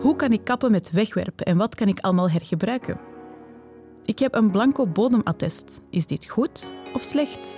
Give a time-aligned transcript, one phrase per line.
[0.00, 3.00] Hoe kan ik kappen met wegwerpen en wat kan ik allemaal hergebruiken?
[4.04, 5.80] Ik heb een blanco bodemattest.
[5.90, 7.56] Is dit goed of slecht?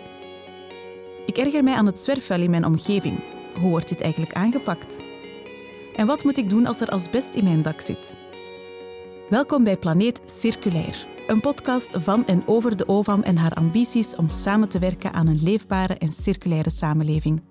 [1.27, 3.25] Ik erger mij aan het zwerfvuil in mijn omgeving.
[3.59, 5.01] Hoe wordt dit eigenlijk aangepakt?
[5.97, 8.17] En wat moet ik doen als er asbest in mijn dak zit?
[9.29, 14.31] Welkom bij Planeet Circulair, een podcast van en over de OVAM en haar ambities om
[14.31, 17.50] samen te werken aan een leefbare en circulaire samenleving.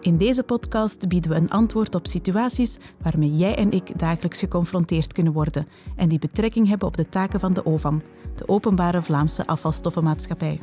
[0.00, 5.12] In deze podcast bieden we een antwoord op situaties waarmee jij en ik dagelijks geconfronteerd
[5.12, 5.66] kunnen worden
[5.96, 8.02] en die betrekking hebben op de taken van de OVAM,
[8.34, 10.60] de Openbare Vlaamse Afvalstoffenmaatschappij.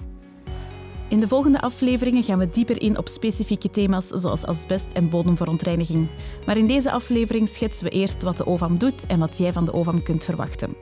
[1.10, 6.10] In de volgende afleveringen gaan we dieper in op specifieke thema's zoals asbest en bodemverontreiniging.
[6.46, 9.66] Maar in deze aflevering schetsen we eerst wat de OVAM doet en wat jij van
[9.66, 10.76] de OVAM kunt verwachten.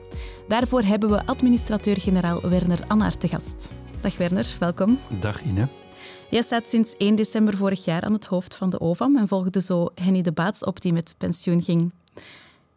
[0.48, 3.72] Daarvoor hebben we administrateur-generaal Werner Annaert te gast.
[4.00, 4.98] Dag Werner, welkom.
[5.20, 5.83] Dag Ine.
[6.30, 9.60] Jij staat sinds 1 december vorig jaar aan het hoofd van de OVAM en volgde
[9.60, 11.92] zo Henny de Baats op die met pensioen ging.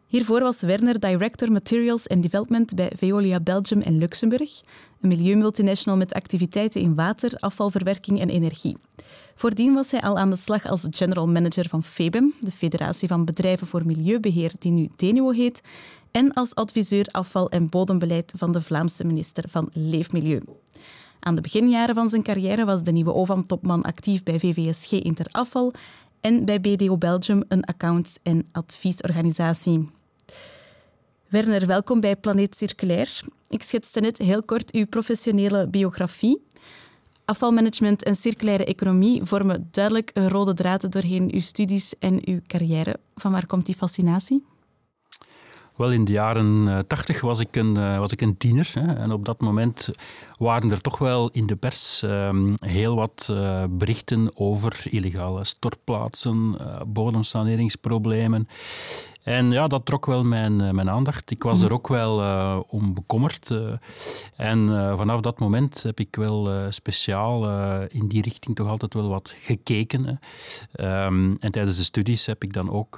[0.08, 4.62] Hiervoor was Werner Director Materials and Development bij Veolia Belgium en Luxemburg,
[5.02, 8.78] een milieumultinational met activiteiten in water, afvalverwerking en energie.
[9.36, 13.26] Voordien was hij al aan de slag als general manager van FEBEM, de Federatie van
[13.26, 15.62] Bedrijven voor Milieubeheer, die nu DENUO heet,
[16.12, 20.42] en als adviseur afval- en bodembeleid van de Vlaamse minister van Leefmilieu.
[21.28, 25.74] Aan de beginjaren van zijn carrière was de nieuwe OVAM-topman actief bij VVSG Interafval
[26.22, 29.90] en bij BDO Belgium, een accounts- en adviesorganisatie.
[31.28, 33.22] Werner, welkom bij Planeet Circulair.
[33.50, 36.42] Ik schetste net heel kort uw professionele biografie.
[37.26, 43.00] Afvalmanagement en circulaire economie vormen duidelijk een rode draad doorheen uw studies en uw carrière.
[43.16, 44.44] Van waar komt die fascinatie?
[45.78, 48.72] Wel, in de jaren tachtig was, ik een, was ik een tiener.
[48.74, 49.90] Hè, en op dat moment
[50.38, 56.56] waren er toch wel in de pers um, heel wat uh, berichten over illegale stortplaatsen,
[56.62, 58.48] uh, bodemsaneringsproblemen.
[59.28, 61.32] En ja, dat trok wel mijn, uh, mijn aandacht.
[61.32, 63.50] Ik was er ook wel uh, om bekommerd.
[63.50, 63.72] Uh,
[64.36, 67.46] en vanaf dat moment heb ik wel speciaal
[67.88, 70.20] in die richting toch altijd wel wat gekeken.
[70.80, 72.96] Um, en tijdens de studies heb ik dan ook,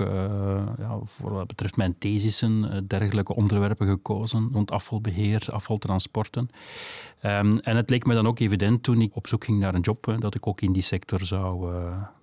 [0.77, 6.49] ja, voor wat betreft mijn thesissen, dergelijke onderwerpen gekozen rond afvalbeheer, afvaltransporten.
[7.23, 9.81] Um, en het leek me dan ook evident toen ik op zoek ging naar een
[9.81, 11.73] job, dat ik ook in die sector zou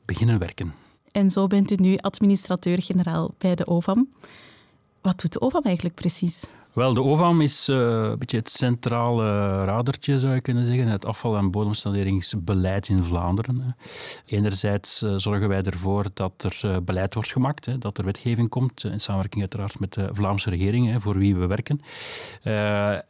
[0.05, 0.86] beginnen werken.
[1.17, 4.09] En zo bent u nu administrateur-generaal bij de OVAM.
[5.01, 6.45] Wat doet de OVAM eigenlijk precies?
[6.77, 11.05] Wel, de OVAM is uh, een beetje het centrale radertje, zou je kunnen zeggen, het
[11.05, 13.77] afval- en bodemsaneringsbeleid in Vlaanderen.
[14.27, 18.49] Enerzijds uh, zorgen wij ervoor dat er uh, beleid wordt gemaakt, hè, dat er wetgeving
[18.49, 21.81] komt, in samenwerking uiteraard met de Vlaamse regering, hè, voor wie we werken.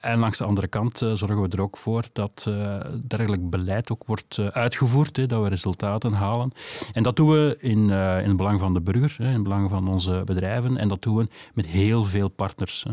[0.00, 2.50] en langs de andere kant zorgen we er ook voor dat
[3.06, 6.52] dergelijk beleid ook wordt uitgevoerd, hè, dat we resultaten halen.
[6.92, 9.88] En dat doen we in, in het belang van de burger, in het belang van
[9.88, 12.82] onze bedrijven, en dat doen we met heel veel partners.
[12.82, 12.92] Hè.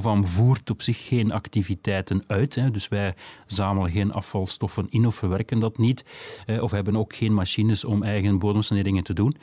[0.00, 2.54] OVAM voert op zich geen activiteiten uit.
[2.54, 2.70] Hè.
[2.70, 3.14] Dus wij
[3.46, 6.04] zamelen geen afvalstoffen in of verwerken dat niet.
[6.46, 9.36] Eh, of hebben ook geen machines om eigen bodemsaneringen te doen.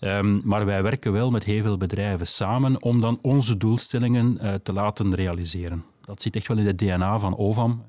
[0.00, 4.54] Um, maar wij werken wel met heel veel bedrijven samen om dan onze doelstellingen uh,
[4.54, 5.84] te laten realiseren.
[6.04, 7.84] Dat zit echt wel in het DNA van OVAM.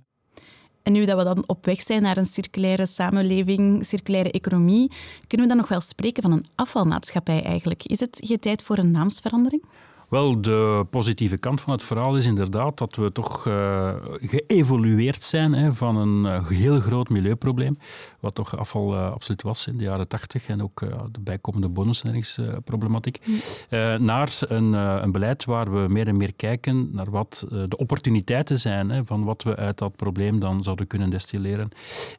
[0.83, 4.91] En nu dat we dan op weg zijn naar een circulaire samenleving, circulaire economie,
[5.27, 7.85] kunnen we dan nog wel spreken van een afvalmaatschappij eigenlijk?
[7.85, 9.63] Is het geen tijd voor een naamsverandering?
[10.09, 15.53] Wel, de positieve kant van het verhaal is inderdaad dat we toch uh, geëvolueerd zijn
[15.53, 17.75] hè, van een uh, heel groot milieuprobleem,
[18.19, 20.79] wat toch afval uh, absoluut was in de jaren tachtig en ook
[21.11, 24.05] de bijkomende bonussaneringsproblematiek, mm.
[24.05, 28.89] naar een, een, beleid waar we meer en meer kijken naar wat de opportuniteiten zijn
[28.89, 31.69] hè, van wat we uit dat probleem dan zouden kunnen destilleren.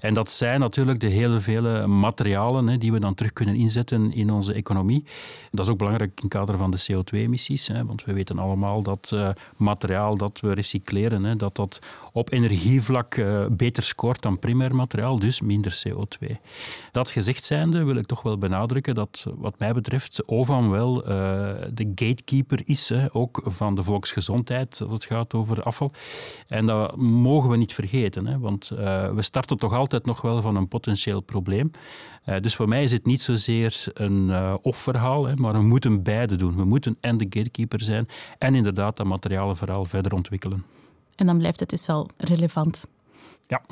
[0.01, 4.13] En dat zijn natuurlijk de hele vele materialen hè, die we dan terug kunnen inzetten
[4.13, 5.05] in onze economie.
[5.51, 7.80] Dat is ook belangrijk in het kader van de CO2-emissies.
[7.87, 11.79] Want we weten allemaal dat uh, materiaal dat we recycleren, hè, dat dat
[12.13, 16.27] op energievlak uh, beter scoort dan primair materiaal, dus minder CO2.
[16.93, 21.09] Dat gezegd zijnde wil ik toch wel benadrukken dat wat mij betreft OVAM wel uh,
[21.73, 25.93] de gatekeeper is, hè, ook van de volksgezondheid als het gaat over afval.
[26.47, 28.69] En dat mogen we niet vergeten, hè, want
[29.15, 31.71] we starten toch altijd nog wel van een potentieel probleem.
[32.41, 36.57] dus voor mij is het niet zozeer een of-verhaal, maar we moeten beide doen.
[36.57, 38.09] We moeten en de gatekeeper zijn
[38.39, 40.65] en inderdaad dat materialen vooral verder ontwikkelen.
[41.17, 42.87] En dan blijft het dus wel relevant.
[43.47, 43.63] Ja.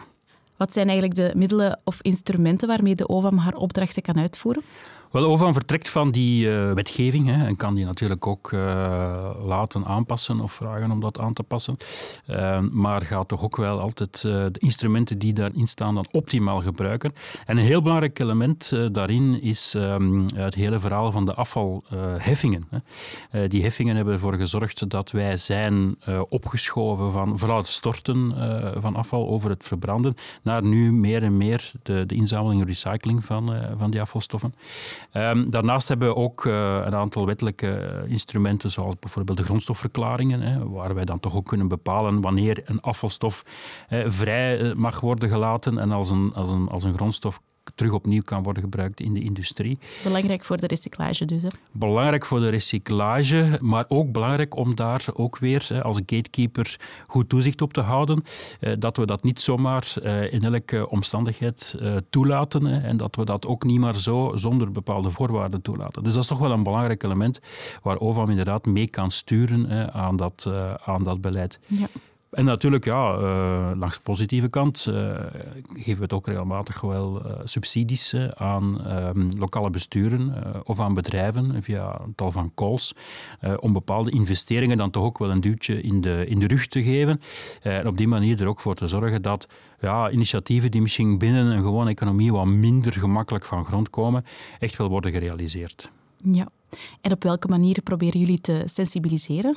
[0.57, 4.63] Wat zijn eigenlijk de middelen of instrumenten waarmee de OVAM haar opdrachten kan uitvoeren?
[5.11, 9.85] Wel, OVAM vertrekt van die uh, wetgeving hè, en kan die natuurlijk ook uh, laten
[9.85, 11.77] aanpassen of vragen om dat aan te passen.
[12.27, 17.13] Uh, maar gaat toch ook wel altijd de instrumenten die daarin staan dan optimaal gebruiken.
[17.47, 22.69] En een heel belangrijk element daarin is um, het hele verhaal van de afvalheffingen.
[23.49, 25.97] die heffingen hebben ervoor gezorgd dat wij zijn
[26.29, 28.35] opgeschoven van vooral het storten
[28.81, 33.25] van afval over het verbranden naar nu meer en meer de, de inzameling en recycling
[33.25, 34.55] van, van die afvalstoffen.
[35.13, 40.69] Um, daarnaast hebben we ook uh, een aantal wettelijke instrumenten, zoals bijvoorbeeld de grondstofverklaringen, hè,
[40.69, 43.45] waar wij dan toch ook kunnen bepalen wanneer een afvalstof
[43.89, 47.41] vrij eh, mag worden gelaten en als een, als een, als een grondstof
[47.79, 49.79] terug opnieuw kan worden gebruikt in de industrie.
[50.03, 51.43] Belangrijk voor de recyclage dus.
[51.43, 51.49] Hè?
[51.73, 56.77] Belangrijk voor de recyclage, maar ook belangrijk om daar ook weer als gatekeeper
[57.07, 58.23] goed toezicht op te houden.
[58.61, 63.25] Eh, dat we dat niet zomaar eh, in elke omstandigheid eh, toelaten en dat we
[63.25, 66.03] dat ook niet maar zo zonder bepaalde voorwaarden toelaten.
[66.03, 67.41] Dus dat is toch wel een belangrijk element
[67.83, 70.51] waar OVAM inderdaad mee kan sturen aan, dat,
[70.85, 71.61] aan dat beleid.
[71.67, 71.87] Ja.
[72.31, 74.95] En natuurlijk, ja, uh, langs de positieve kant uh,
[75.73, 80.35] geven we het ook regelmatig wel uh, subsidies aan ehm, lokale besturen
[80.65, 82.95] of aan bedrijven via een tal van calls
[83.61, 86.83] om bepaalde investeringen dan toch ook wel een duwtje in de, in de rug te
[86.83, 87.21] geven.
[87.63, 89.49] en op die manier er ook voor te zorgen dat
[89.81, 94.25] ja, initiatieven die misschien binnen een gewone economie wat minder gemakkelijk van grond komen,
[94.59, 95.91] echt wel worden gerealiseerd.
[96.25, 96.49] Ja.
[97.01, 99.57] En op welke manier proberen jullie te sensibiliseren?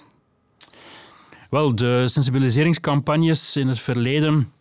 [1.52, 4.52] Wel, de sensibiliseringscampagnes in het verleden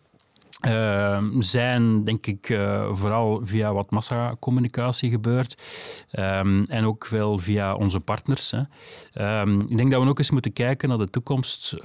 [0.67, 5.57] uh, zijn, denk ik, uh, vooral via wat massacommunicatie gebeurd.
[6.11, 8.51] Um, en ook wel via onze partners.
[8.51, 9.41] Hè.
[9.41, 11.75] Um, ik denk dat we ook eens moeten kijken naar de toekomst,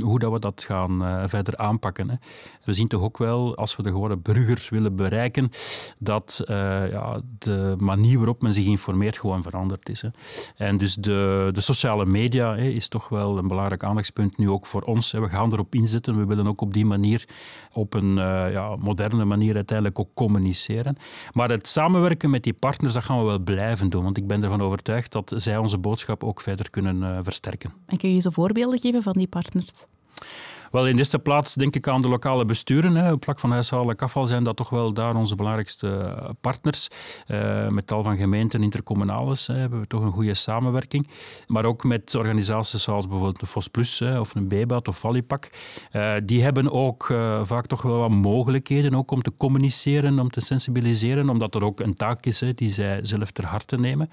[0.00, 2.10] hoe dat we dat gaan uh, verder aanpakken.
[2.10, 2.16] Hè.
[2.64, 5.50] We zien toch ook wel, als we de gewone burger willen bereiken,
[5.98, 10.02] dat uh, ja, de manier waarop men zich informeert gewoon veranderd is.
[10.02, 10.08] Hè.
[10.56, 14.66] En dus de, de sociale media hè, is toch wel een belangrijk aandachtspunt nu ook
[14.66, 15.12] voor ons.
[15.12, 16.18] We gaan erop inzetten.
[16.18, 17.28] We willen ook op die manier
[17.72, 18.18] op een
[18.52, 20.96] ja, moderne manier uiteindelijk ook communiceren.
[21.32, 24.02] Maar het samenwerken met die partners, dat gaan we wel blijven doen.
[24.02, 27.72] Want ik ben ervan overtuigd dat zij onze boodschap ook verder kunnen uh, versterken.
[27.86, 29.86] En kun je zo voorbeelden geven van die partners?
[30.70, 32.94] Wel, in eerste plaats denk ik aan de lokale besturen.
[32.94, 33.12] Hè.
[33.12, 36.88] Op vlak van huishoudelijk afval zijn dat toch wel daar onze belangrijkste partners.
[37.28, 41.08] Uh, met tal van gemeenten, intercommunales hebben we toch een goede samenwerking.
[41.46, 45.50] Maar ook met organisaties zoals bijvoorbeeld de FOS Plus hè, of een BEBAT of Valipak.
[45.92, 47.04] Uh, die hebben ook
[47.42, 51.80] vaak toch wel wat mogelijkheden ook om te communiceren, om te sensibiliseren, omdat er ook
[51.80, 54.10] een taak is hè, die zij zelf ter harte nemen.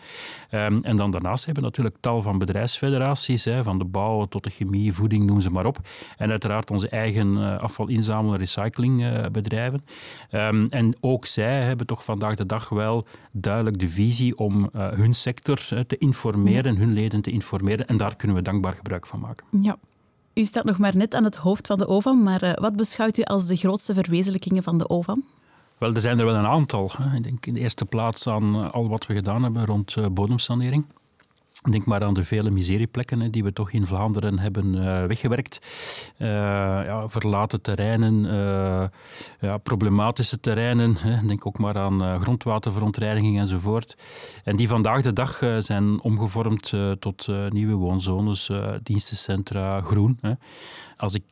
[0.52, 4.44] Um, en dan daarnaast hebben we natuurlijk tal van bedrijfsfederaties, hè, van de bouw tot
[4.44, 5.78] de chemie, voeding, noem ze maar op.
[6.18, 9.86] En uit uiteraard onze eigen uh, afvalinzamel- en recyclingbedrijven.
[10.32, 14.88] Um, en ook zij hebben toch vandaag de dag wel duidelijk de visie om uh,
[14.90, 17.88] hun sector uh, te informeren, hun leden te informeren.
[17.88, 19.46] En daar kunnen we dankbaar gebruik van maken.
[19.62, 19.78] Ja.
[20.34, 23.24] U staat nog maar net aan het hoofd van de OVAM, maar wat beschouwt u
[23.24, 25.24] als de grootste verwezenlijkingen van de OVAM?
[25.78, 26.92] Wel, er zijn er wel een aantal.
[27.16, 30.86] Ik denk in de eerste plaats aan al wat we gedaan hebben rond bodemsanering.
[31.70, 35.60] Denk maar aan de vele miserieplekken die we toch in Vlaanderen hebben uh, weggewerkt.
[36.18, 36.28] Uh,
[36.86, 38.86] ja, verlaten terreinen, uh,
[39.40, 40.96] ja, problematische terreinen.
[41.28, 43.98] Denk ook maar aan grondwaterverontreiniging enzovoort.
[44.44, 48.50] En die vandaag de dag zijn omgevormd tot nieuwe woonzones,
[48.84, 50.20] dienstencentra, groen.
[50.98, 51.32] Als ik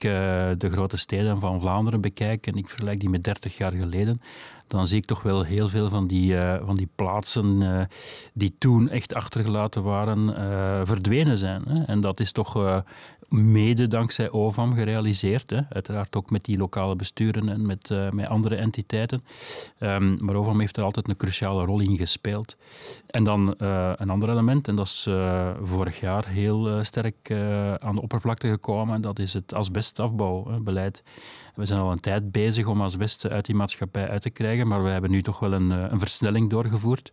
[0.58, 4.20] de grote steden van Vlaanderen bekijk en ik vergelijk die met 30 jaar geleden,
[4.68, 6.36] dan zie ik toch wel heel veel van die,
[6.66, 7.88] van die plaatsen
[8.34, 11.64] die toen echt achtergelaten waren, uh, verdwenen zijn.
[11.68, 11.84] Hè.
[11.84, 12.84] En dat is toch
[13.30, 15.50] mede dankzij OVAM gerealiseerd.
[15.50, 15.60] Hè.
[15.70, 19.24] Uiteraard ook met die lokale besturen en met, met andere entiteiten.
[19.80, 22.58] Um, maar OVAM heeft er altijd een cruciale rol in gespeeld.
[23.08, 23.56] En dan
[23.98, 25.08] een ander element, en dat is
[25.64, 27.32] vorig jaar heel sterk
[27.80, 31.04] aan de oppervlakte gekomen, dat is het asbestafbouwbeleid.
[31.56, 34.84] We zijn al een tijd bezig om asbest uit die maatschappij uit te krijgen, maar
[34.84, 37.12] we hebben nu toch wel een, eh, een versnelling doorgevoerd,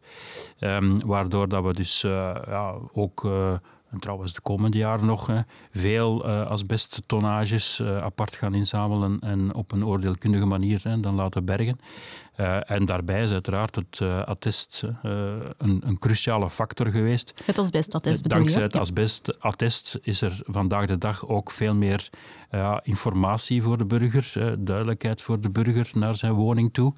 [0.60, 3.24] um, waardoor dat we dus uh, ja, ook...
[3.92, 9.72] En trouwens de komende jaren nog veel uh, asbesttonnages uh, apart gaan inzamelen en op
[9.72, 11.78] een oordeelkundige manier dan laten bergen.
[12.36, 17.42] Uh, en daarbij is uiteraard het attest een, een, cruciale factor geweest.
[17.44, 22.08] Het asbestattest bedoel Dankzij het asbestattest is er vandaag de dag ook veel meer
[22.82, 26.94] informatie voor de burger, duidelijkheid voor de burger naar zijn woning toe.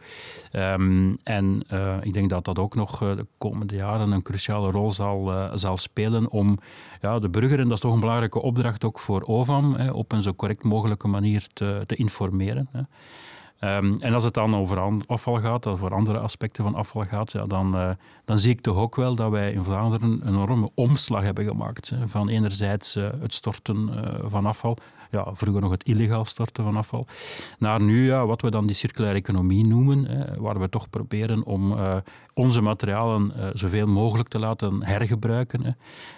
[0.53, 1.63] Um, en
[2.03, 6.31] ik denk dat dat ook nog de komende jaren een cruciale rol zal, zal spelen
[6.31, 6.59] om
[7.01, 10.23] ja, de burger, en dat is toch een belangrijke opdracht ook voor OVAM, op een
[10.23, 12.69] zo correct mogelijke manier te, te informeren.
[12.73, 12.81] Hè.
[13.65, 17.47] Ehm, en als het dan over afval gaat, over andere aspecten van afval gaat, ja,
[17.47, 21.45] dan, dan zie ik toch ook wel dat wij in Vlaanderen een enorme omslag hebben
[21.45, 21.93] gemaakt.
[22.07, 23.91] Van enerzijds het storten
[24.31, 24.77] van afval,
[25.11, 27.07] ja, vroeger nog het illegaal storten van afval,
[27.59, 31.75] naar nu ja, wat we dan die circulaire economie noemen, waar we toch proberen om
[32.35, 35.77] onze materialen zoveel mogelijk te laten hergebruiken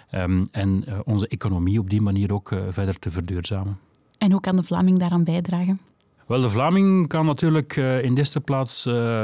[0.09, 3.79] ehm, en onze economie op die manier ook verder te verduurzamen.
[4.17, 5.79] En hoe kan de Vlaming daaraan bijdragen?
[6.27, 8.81] Wel, de Vlaming kan natuurlijk in de eerste plaats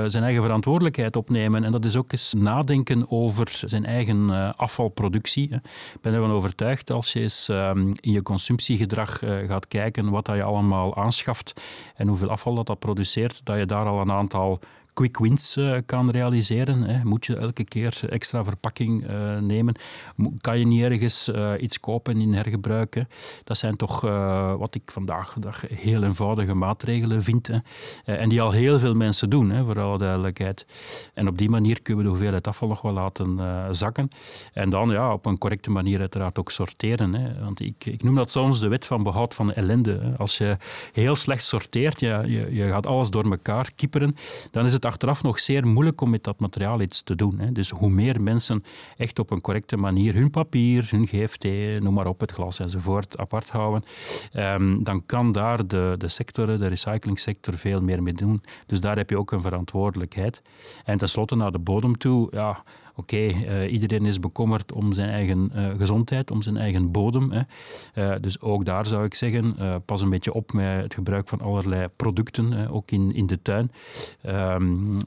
[0.07, 1.63] zijn eigen verantwoordelijkheid opnemen.
[1.63, 5.50] En dat is ook eens nadenken over zijn eigen afvalproductie.
[5.53, 10.43] Ik ben ervan overtuigd als je eens ehm, in je consumptiegedrag gaat kijken wat je
[10.43, 11.62] allemaal aanschaft
[11.95, 14.60] en hoeveel afval dat, dat produceert, dat je daar al een aantal
[14.93, 16.81] quick wins uh, kan realiseren.
[16.81, 17.03] Hè.
[17.03, 19.75] Moet je elke keer extra verpakking uh, nemen?
[20.41, 23.09] Kan je niet ergens uh, iets kopen in hergebruiken?
[23.43, 24.01] Dat zijn toch
[24.57, 27.47] wat ik vandaag de heel eenvoudige maatregelen vind.
[27.47, 27.57] Hè.
[28.05, 30.65] en die al heel veel mensen doen, hè, voor alle duidelijkheid.
[31.13, 33.39] En op die manier kunnen we de hoeveelheid afval nog wel laten
[33.75, 34.09] zakken.
[34.53, 37.13] En dan ja, op een correcte manier uiteraard ook sorteren.
[37.13, 37.43] Hè.
[37.43, 40.13] Want ik, ik noem dat soms de wet van behoud van de ellende.
[40.17, 40.57] Als je
[40.93, 44.15] heel slecht sorteert, ja, je, je gaat alles door elkaar kieperen,
[44.51, 47.40] dan is het achteraf nog zeer moeilijk om met dat materiaal iets te doen.
[47.40, 47.52] Hè.
[47.52, 48.63] Dus hoe meer mensen
[48.98, 51.44] echt op een correcte manier hun papier, hun GFT,
[51.80, 53.84] noem maar op, het glas enzovoort, apart houden,
[54.34, 58.44] um, dan kan daar de, de sector, de recyclingsector, veel meer mee doen.
[58.66, 60.42] Dus daar heb je ook een verantwoordelijkheid.
[60.86, 62.63] En tenslotte naar de bodem toe, ja,
[62.95, 67.31] oké, uh, iedereen is bekommerd om zijn eigen uh, gezondheid, om zijn eigen bodem.
[67.31, 67.41] Hè.
[67.95, 71.41] Uh, dus ook daar zou ik zeggen, pas een beetje op met het gebruik van
[71.41, 73.71] allerlei producten, ook in, in de tuin.
[74.25, 74.97] Um,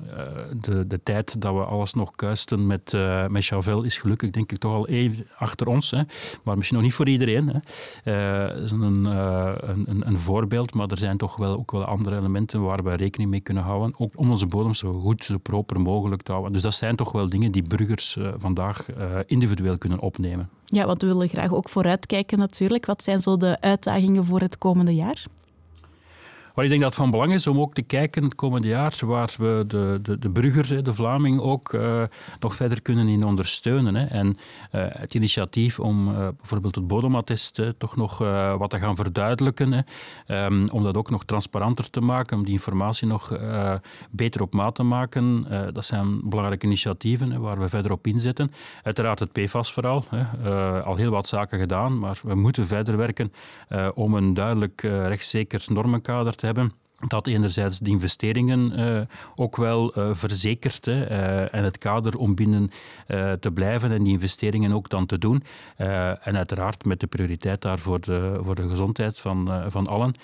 [0.61, 2.97] de, de tijd dat we alles nog kuisten met,
[3.29, 5.91] met Chavel is gelukkig denk ik toch al even achter ons.
[5.91, 6.03] Hè.
[6.43, 7.63] Maar misschien nog niet voor iedereen.
[8.03, 8.63] Hè.
[8.63, 12.83] is een, een, een, voorbeeld, maar er zijn toch wel ook wel andere elementen waar
[12.83, 13.95] we rekening mee kunnen houden.
[13.99, 16.53] Ook om onze bodem zo goed, zo proper mogelijk te houden.
[16.53, 20.49] Dus dat zijn toch wel dingen die burgers uh, vandaag uh, individueel kunnen opnemen.
[20.65, 22.87] Ja, want we willen graag ook vooruitkijken natuurlijk.
[22.87, 25.25] Wat zijn zo de uitdagingen voor het komende jaar?
[26.57, 28.99] Maar ik denk dat het van belang is om ook te kijken het komende jaar
[29.01, 32.03] waar we de, de, de burger, de Vlaming, ook uh,
[32.41, 33.95] nog verder kunnen in ondersteunen.
[33.95, 34.05] Hè.
[34.05, 34.35] En uh,
[34.89, 38.19] het initiatief om uh, bijvoorbeeld het bodemattest toch nog
[38.59, 39.81] wat te gaan verduidelijken, hè.
[40.45, 43.39] Um, om dat ook nog transparanter te maken, om die informatie nog
[44.11, 45.47] beter op maat te maken.
[45.73, 48.53] dat zijn belangrijke initiatieven hè, waar we verder op inzetten.
[48.83, 50.05] Uiteraard het PFAS-verhaal.
[50.85, 53.33] al heel wat zaken gedaan, maar we moeten verder werken
[53.95, 56.73] om een duidelijk rechtszeker normenkader te hebben
[57.09, 59.01] dat enerzijds de investeringen uh,
[59.35, 62.71] ook wel uh, verzekert hè, uh, en het kader om binnen
[63.41, 65.43] te blijven en die investeringen ook dan te doen.
[65.77, 70.15] en uiteraard met de prioriteit daar voor de, voor de gezondheid van, van allen.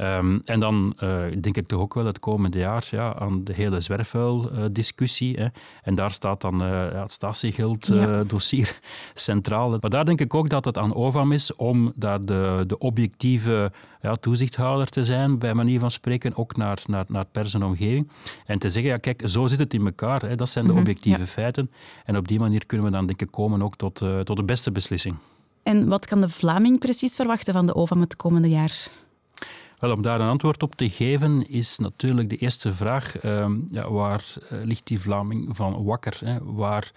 [0.00, 0.96] Um, en dan
[1.40, 5.38] denk ik toch ook wel het komende jaar ja, aan de hele zwerfvuildiscussie.
[5.82, 8.88] en daar staat dan het statiegeld-dossier ja.
[9.20, 9.78] centraal.
[9.80, 13.72] Maar daar denk ik ook dat het aan OVAM is om daar de, de objectieve
[14.02, 18.10] ja, toezichthouder te zijn, bij manier van spreken, ook naar, naar, naar pers en omgeving.
[18.46, 20.20] En te zeggen, ja, kijk, zo zit het in elkaar.
[20.20, 20.36] Hè.
[20.36, 21.70] Dat zijn de mhm, objectieve feiten.
[22.04, 24.44] En op die manier kunnen we dan denk ik komen ook tot, uh, tot de
[24.44, 25.16] beste beslissing.
[25.62, 28.90] En wat kan de Vlaming precies verwachten van de OVAM het komende jaar?
[29.78, 33.90] Wel, om daar een antwoord op te geven, is natuurlijk de eerste vraag: uh, ja,
[33.90, 36.18] waar uh, ligt die Vlaming van wakker?
[36.24, 36.38] Hè?
[36.42, 36.92] Waar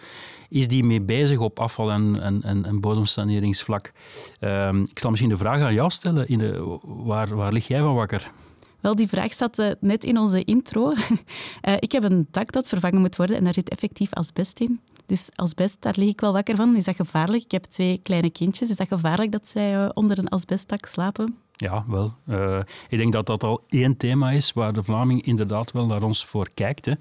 [0.50, 3.92] is die mee bezig op afval- en, en, bodemsaneringsvlak?
[4.40, 7.96] Uh, ik zal misschien de vraag aan jou stellen: in waar, waar lig jij van
[7.96, 8.32] wakker?
[8.80, 10.92] Wel, die vraag zat uh, net in onze intro.
[10.92, 14.80] Uh, ik heb een dak dat vervangen moet worden en daar zit effectief asbest in.
[15.06, 16.76] Dus asbest, daar lig ik wel wakker van.
[16.76, 17.44] Is dat gevaarlijk?
[17.44, 18.70] Ik heb twee kleine kindjes.
[18.70, 21.36] Is dat gevaarlijk dat zij onder een asbestdak slapen?
[21.62, 22.14] Ja, wel.
[22.28, 26.04] Uh, ik denk dat dat al één thema is waar de Vlaming inderdaad wel naar
[26.04, 26.86] ons voor kijkt.
[26.86, 26.94] Hè.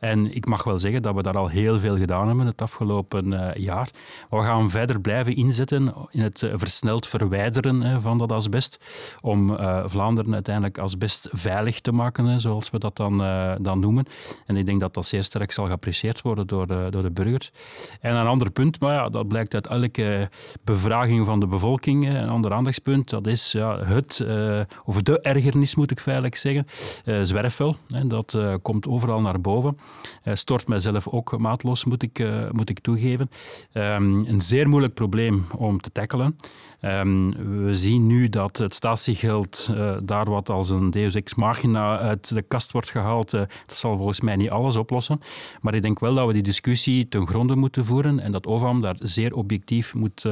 [0.00, 3.32] En ik mag wel zeggen dat we daar al heel veel gedaan hebben het afgelopen
[3.32, 3.90] uh, jaar.
[4.30, 8.78] We gaan verder blijven inzetten in het uh, versneld verwijderen van dat asbest.
[9.20, 13.18] Om Vlaanderen uiteindelijk asbest veilig te maken, zoals we dat dan,
[13.60, 14.04] dan noemen.
[14.46, 17.52] En ik denk dat dat zeer sterk zal geapprecieerd worden door de, door de burgers.
[18.00, 20.28] En een ander punt, maar ja, dat blijkt uit elke
[20.64, 25.74] bevraging van de bevolking, een ander aandachtspunt, dat is ja, het uh, of de ergernis
[25.74, 26.66] moet ik feitelijk zeggen,
[27.04, 27.76] uh, zwerfvuil.
[27.88, 29.78] Hè, dat uh, komt overal naar boven.
[30.24, 33.30] stort mijzelf ook maatloos, moet ik, moet ik toegeven.
[33.72, 36.36] Um, een zeer moeilijk probleem om te tackelen.
[36.80, 37.30] Ehm,
[37.64, 39.70] we zien nu dat het statiegeld
[40.02, 43.30] daar wat als een deus ex machina uit de kast wordt gehaald.
[43.30, 45.20] Dat zal volgens mij niet alles oplossen.
[45.60, 48.80] Maar ik denk wel dat we die discussie ten gronde moeten voeren en dat OVAM
[48.80, 50.26] daar zeer objectief moet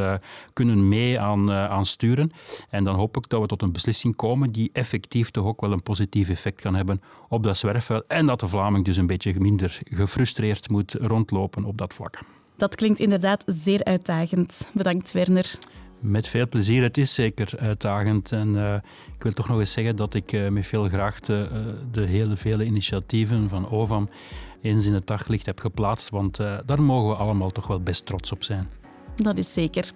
[0.53, 2.31] kunnen mee aan, aan sturen.
[2.71, 5.73] En dan hoop ik dat we tot een beslissing komen die effectief toch ook wel
[5.73, 9.41] een positief effect kan hebben op dat zwerfvuil en dat de Vlaming dus een beetje
[9.41, 12.23] minder gefrustreerd moet rondlopen op dat vlak.
[12.57, 14.71] Dat klinkt inderdaad zeer uitdagend.
[14.75, 15.59] Bedankt, Werner.
[16.01, 16.83] Met veel plezier.
[16.83, 18.33] Het is zeker uitdagend.
[18.33, 18.75] En uh,
[19.15, 21.59] ik wil toch nog eens zeggen dat ik uh, met veel graagte uh,
[21.91, 24.09] de hele vele initiatieven van OVAM
[24.63, 26.09] eens in het daglicht heb geplaatst.
[26.09, 28.69] Want daar mogen we allemaal toch wel best trots op zijn.
[29.17, 29.93] Dat is zeker.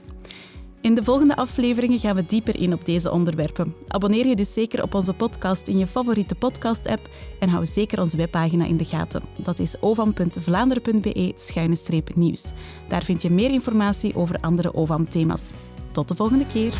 [0.84, 3.74] In de volgende afleveringen gaan we dieper in op deze onderwerpen.
[3.88, 8.16] Abonneer je dus zeker op onze podcast in je favoriete podcast-app en hou zeker onze
[8.16, 9.22] webpagina in de gaten.
[9.36, 12.52] Dat is ovam.vlaanderen.be-nieuws.
[12.88, 15.50] Daar vind je meer informatie over andere OVAM-thema's.
[15.92, 16.74] Tot de volgende keer.